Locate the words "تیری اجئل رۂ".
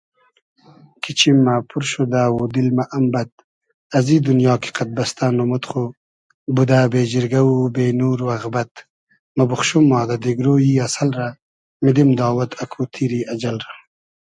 12.93-13.73